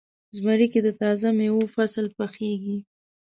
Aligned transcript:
زمری 0.35 0.67
کې 0.73 0.79
د 0.83 0.89
تازه 1.01 1.27
میوو 1.37 1.71
فصل 1.75 2.05
پخیږي. 2.17 2.77